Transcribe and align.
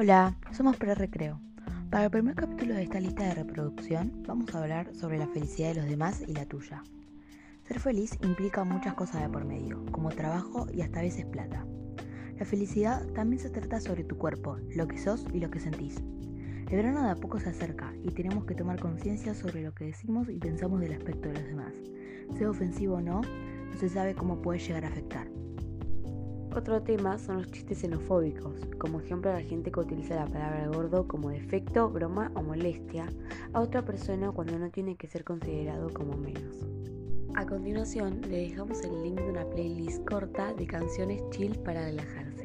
Hola, 0.00 0.36
somos 0.52 0.76
Pre-Recreo. 0.76 1.40
Para 1.90 2.04
el 2.04 2.10
primer 2.12 2.36
capítulo 2.36 2.72
de 2.72 2.84
esta 2.84 3.00
lista 3.00 3.24
de 3.24 3.34
reproducción 3.34 4.22
vamos 4.28 4.54
a 4.54 4.62
hablar 4.62 4.94
sobre 4.94 5.18
la 5.18 5.26
felicidad 5.26 5.70
de 5.70 5.80
los 5.80 5.90
demás 5.90 6.22
y 6.24 6.34
la 6.34 6.46
tuya. 6.46 6.84
Ser 7.66 7.80
feliz 7.80 8.16
implica 8.22 8.62
muchas 8.62 8.94
cosas 8.94 9.22
de 9.22 9.28
por 9.28 9.44
medio, 9.44 9.84
como 9.90 10.10
trabajo 10.10 10.68
y 10.72 10.82
hasta 10.82 11.00
a 11.00 11.02
veces 11.02 11.26
plata. 11.26 11.66
La 12.38 12.46
felicidad 12.46 13.08
también 13.08 13.42
se 13.42 13.50
trata 13.50 13.80
sobre 13.80 14.04
tu 14.04 14.16
cuerpo, 14.16 14.58
lo 14.76 14.86
que 14.86 14.98
sos 14.98 15.26
y 15.32 15.40
lo 15.40 15.50
que 15.50 15.58
sentís. 15.58 15.96
El 15.96 16.76
verano 16.76 17.02
de 17.02 17.10
a 17.10 17.16
poco 17.16 17.40
se 17.40 17.48
acerca 17.48 17.92
y 18.04 18.12
tenemos 18.12 18.44
que 18.44 18.54
tomar 18.54 18.78
conciencia 18.78 19.34
sobre 19.34 19.64
lo 19.64 19.74
que 19.74 19.86
decimos 19.86 20.28
y 20.28 20.38
pensamos 20.38 20.78
del 20.78 20.92
aspecto 20.92 21.28
de 21.28 21.40
los 21.40 21.44
demás. 21.44 21.74
Sea 22.36 22.48
ofensivo 22.48 22.98
o 22.98 23.00
no, 23.00 23.22
no 23.22 23.76
se 23.76 23.88
sabe 23.88 24.14
cómo 24.14 24.42
puede 24.42 24.60
llegar 24.60 24.84
a 24.84 24.90
afectar. 24.90 25.26
Otro 26.58 26.82
tema 26.82 27.16
son 27.18 27.36
los 27.36 27.52
chistes 27.52 27.78
xenofóbicos, 27.78 28.66
como 28.78 28.98
ejemplo 28.98 29.32
la 29.32 29.42
gente 29.42 29.70
que 29.70 29.78
utiliza 29.78 30.16
la 30.16 30.26
palabra 30.26 30.66
gordo 30.66 31.06
como 31.06 31.30
defecto, 31.30 31.88
broma 31.88 32.32
o 32.34 32.42
molestia 32.42 33.06
a 33.52 33.60
otra 33.60 33.84
persona 33.84 34.32
cuando 34.32 34.58
no 34.58 34.68
tiene 34.68 34.96
que 34.96 35.06
ser 35.06 35.22
considerado 35.22 35.88
como 35.94 36.16
menos. 36.16 36.66
A 37.36 37.46
continuación 37.46 38.22
le 38.22 38.48
dejamos 38.48 38.82
el 38.82 39.04
link 39.04 39.20
de 39.20 39.30
una 39.30 39.48
playlist 39.48 40.04
corta 40.04 40.52
de 40.52 40.66
canciones 40.66 41.22
chill 41.30 41.56
para 41.60 41.84
relajarse. 41.84 42.42